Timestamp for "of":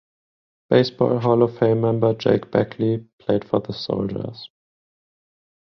1.43-1.59